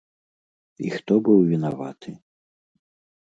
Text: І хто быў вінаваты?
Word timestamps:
І 0.85 0.93
хто 0.95 1.13
быў 1.27 1.37
вінаваты? 1.51 2.11